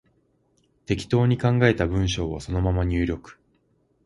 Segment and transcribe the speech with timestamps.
[0.87, 3.37] 適当に考えた文章をそのまま入力